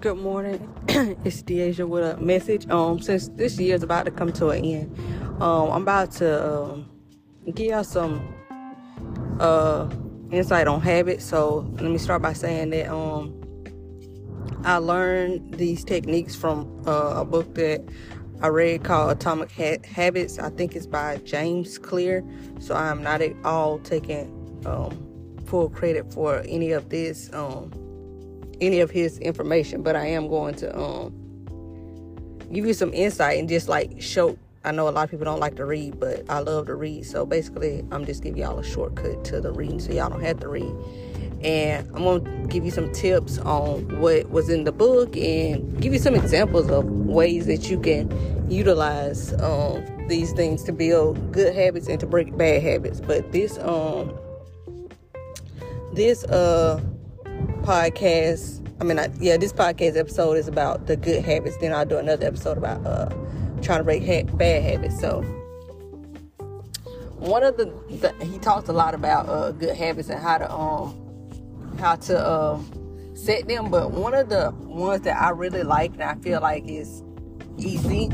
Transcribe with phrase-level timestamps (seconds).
[0.00, 0.72] Good morning.
[1.24, 2.68] it's Deasia with a message.
[2.70, 4.96] Um, since this year is about to come to an end,
[5.42, 6.90] um, I'm about to um,
[7.52, 8.34] give y'all some
[9.40, 9.88] uh
[10.30, 11.24] insight on habits.
[11.24, 13.34] So let me start by saying that um
[14.64, 17.84] I learned these techniques from uh, a book that
[18.40, 20.38] I read called Atomic ha- Habits.
[20.38, 22.24] I think it's by James Clear.
[22.60, 27.72] So I'm not at all taking um, full credit for any of this, um,
[28.60, 31.12] any of his information, but I am going to um,
[32.52, 34.38] give you some insight and just like show.
[34.64, 37.06] I know a lot of people don't like to read, but I love to read.
[37.06, 40.40] So basically, I'm just giving y'all a shortcut to the reading so y'all don't have
[40.40, 40.74] to read
[41.42, 45.92] and I'm gonna give you some tips on what was in the book and give
[45.92, 51.54] you some examples of ways that you can utilize um, these things to build good
[51.54, 53.00] habits and to break bad habits.
[53.00, 54.12] But this um
[55.92, 56.80] this uh
[57.62, 61.56] podcast, I mean, I, yeah, this podcast episode is about the good habits.
[61.58, 63.08] Then I'll do another episode about uh
[63.62, 65.00] trying to break ha- bad habits.
[65.00, 65.22] So
[67.16, 70.52] one of the, the, he talks a lot about uh, good habits and how to
[70.52, 71.04] um
[71.78, 72.60] how to uh,
[73.14, 73.70] set them.
[73.70, 77.02] But one of the ones that I really like and I feel like is
[77.56, 78.10] easy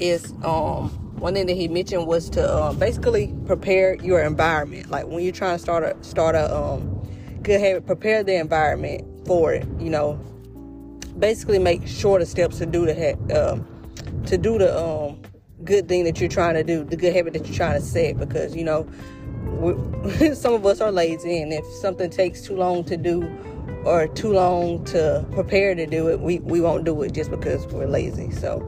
[0.00, 4.90] is um one thing that he mentioned was to uh, basically prepare your environment.
[4.90, 7.03] Like when you're trying to start a start a um,
[7.44, 9.66] good habit, prepare the environment for it.
[9.78, 10.14] You know,
[11.18, 15.20] basically make shorter steps to do the um, to do the um,
[15.62, 18.18] good thing that you're trying to do, the good habit that you're trying to set.
[18.18, 18.88] Because you know,
[20.34, 23.22] some of us are lazy, and if something takes too long to do
[23.84, 27.66] or too long to prepare to do it, we, we won't do it just because
[27.66, 28.30] we're lazy.
[28.30, 28.60] So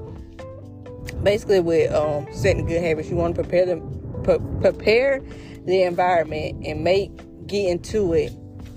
[1.23, 5.23] basically, with um, setting good habits, you want to prepare them, pre- prepare
[5.65, 7.11] the environment and make
[7.47, 8.33] getting to it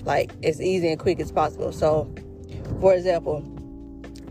[0.05, 1.71] like as easy and quick as possible.
[1.71, 2.13] So,
[2.79, 3.43] for example,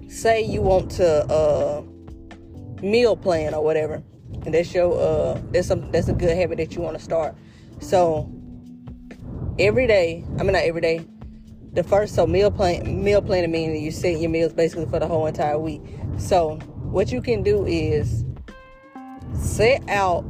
[0.09, 1.83] say you want to uh,
[2.83, 4.03] meal plan or whatever,
[4.45, 7.37] and that's your uh, that's some that's a good habit that you want to start.
[7.81, 8.31] So
[9.59, 11.07] every day, I mean not every day,
[11.73, 15.07] the first so meal plan meal planning meaning you set your meals basically for the
[15.07, 15.83] whole entire week.
[16.19, 16.57] So
[16.91, 18.25] what you can do is
[19.35, 20.25] set out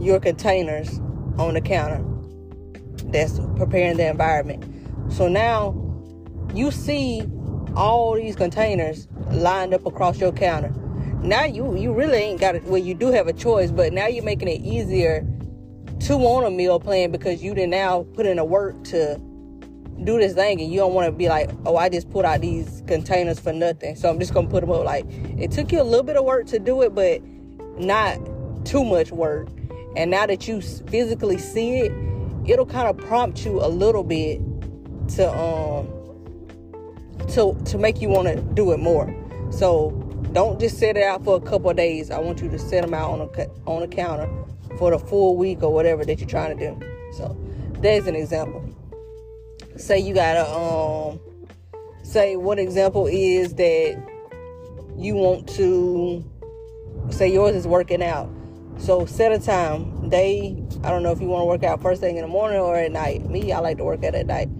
[0.00, 0.98] your containers
[1.38, 2.02] on the counter
[3.12, 4.64] that's preparing the environment.
[5.12, 5.74] So now
[6.54, 7.22] you see
[7.76, 10.70] all these containers lined up across your counter.
[11.22, 12.64] Now you you really ain't got it.
[12.64, 15.26] Well, you do have a choice, but now you're making it easier
[16.00, 19.20] to want a meal plan because you didn't now put in the work to
[20.04, 22.40] do this thing and you don't want to be like, oh, I just put out
[22.40, 23.94] these containers for nothing.
[23.94, 24.84] So I'm just gonna put them up.
[24.84, 25.06] Like
[25.38, 27.22] it took you a little bit of work to do it, but
[27.78, 28.18] not
[28.64, 29.48] too much work.
[29.96, 31.92] And now that you physically see it,
[32.46, 34.40] it'll kind of prompt you a little bit
[35.16, 35.88] to um
[37.28, 39.14] to to make you want to do it more.
[39.50, 39.90] So
[40.32, 42.10] don't just set it out for a couple of days.
[42.10, 44.28] I want you to set them out on a on a counter
[44.78, 46.80] for the full week or whatever that you're trying to do.
[47.16, 47.36] So
[47.80, 48.64] there's an example.
[49.76, 51.20] Say you gotta um
[52.02, 54.02] say one example is that
[54.96, 56.24] you want to
[57.10, 58.30] say yours is working out.
[58.78, 60.01] So set a time.
[60.12, 62.58] They I don't know if you want to work out first thing in the morning
[62.58, 63.28] or at night.
[63.30, 64.50] Me, I like to work out at night.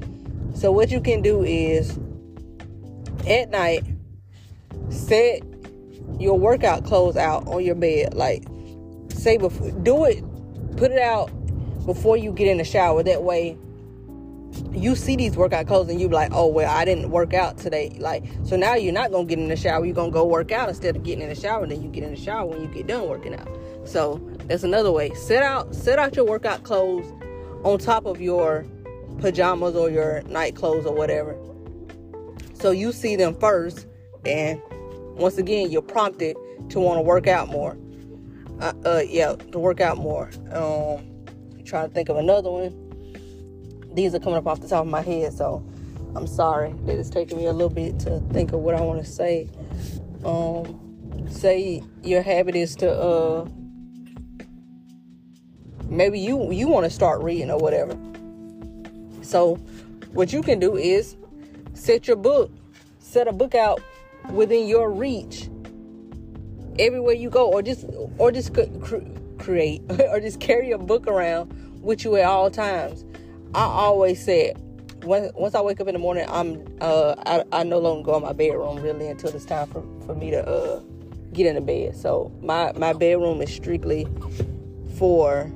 [0.54, 1.98] So what you can do is
[3.28, 3.84] at night
[4.88, 5.42] set
[6.18, 8.14] your workout clothes out on your bed.
[8.14, 8.44] Like
[9.10, 10.24] say before do it
[10.78, 11.26] put it out
[11.84, 13.58] before you get in the shower that way
[14.72, 17.58] you see these workout clothes and you be like oh well i didn't work out
[17.58, 17.94] today.
[17.98, 19.84] Like so now you're not gonna get in the shower.
[19.84, 22.04] You're gonna go work out instead of getting in the shower and then you get
[22.04, 23.48] in the shower when you get done working out.
[23.84, 25.14] So that's another way.
[25.14, 27.06] Set out set out your workout clothes
[27.64, 28.66] on top of your
[29.18, 31.36] pajamas or your night clothes or whatever.
[32.54, 33.86] So you see them first
[34.24, 34.60] and
[35.16, 36.36] once again you're prompted
[36.70, 37.76] to want to work out more.
[38.60, 40.30] Uh, uh, yeah, to work out more.
[40.52, 41.24] Um,
[41.64, 42.81] trying to think of another one.
[43.94, 45.64] These are coming up off the top of my head, so
[46.14, 49.04] I'm sorry that it's taking me a little bit to think of what I want
[49.04, 49.48] to say.
[50.24, 53.48] Um, say your habit is to uh,
[55.88, 57.96] maybe you you want to start reading or whatever.
[59.22, 59.56] So,
[60.12, 61.16] what you can do is
[61.74, 62.50] set your book,
[62.98, 63.80] set a book out
[64.30, 65.48] within your reach
[66.78, 67.86] everywhere you go, or just
[68.18, 68.52] or just
[69.38, 73.04] create or just carry a book around with you at all times.
[73.54, 74.56] I always said
[75.04, 78.22] once I wake up in the morning, I'm uh, I, I no longer go in
[78.22, 80.80] my bedroom really until it's time for, for me to uh,
[81.32, 81.96] get into bed.
[81.96, 84.06] So my my bedroom is strictly
[84.96, 85.50] for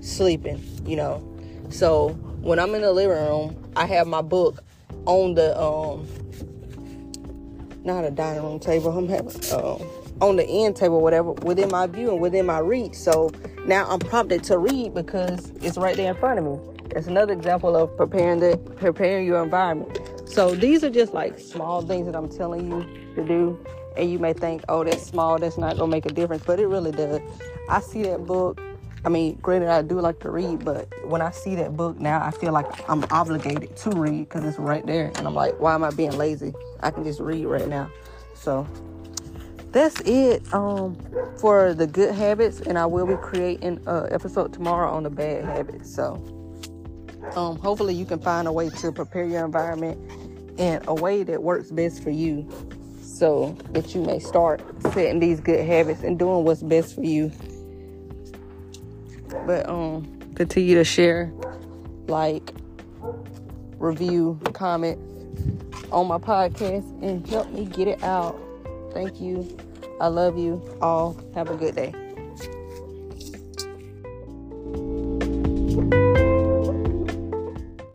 [0.00, 1.22] sleeping, you know.
[1.70, 2.10] So
[2.40, 4.62] when I'm in the living room, I have my book
[5.04, 6.06] on the um
[7.84, 8.96] not a dining room table.
[8.96, 9.78] I'm having uh,
[10.20, 12.94] on the end table, whatever, within my view and within my reach.
[12.94, 13.30] So
[13.66, 16.75] now I'm prompted to read because it's right there in front of me.
[16.96, 20.00] It's another example of preparing the preparing your environment.
[20.24, 23.62] So these are just like small things that I'm telling you to do.
[23.98, 26.68] And you may think, oh, that's small, that's not gonna make a difference, but it
[26.68, 27.20] really does.
[27.68, 28.62] I see that book.
[29.04, 32.24] I mean, granted, I do like to read, but when I see that book now,
[32.24, 35.12] I feel like I'm obligated to read because it's right there.
[35.16, 36.54] And I'm like, why am I being lazy?
[36.80, 37.90] I can just read right now.
[38.34, 38.66] So
[39.70, 40.96] that's it um,
[41.36, 45.44] for the good habits, and I will be creating an episode tomorrow on the bad
[45.44, 45.94] habits.
[45.94, 46.35] So
[47.34, 49.98] um, hopefully, you can find a way to prepare your environment
[50.58, 52.48] in a way that works best for you,
[53.02, 54.62] so that you may start
[54.92, 57.32] setting these good habits and doing what's best for you.
[59.44, 61.32] But um, continue to share,
[62.06, 62.52] like,
[63.78, 64.98] review, comment
[65.92, 68.38] on my podcast, and help me get it out.
[68.92, 69.56] Thank you.
[70.00, 71.16] I love you all.
[71.34, 72.05] Have a good day.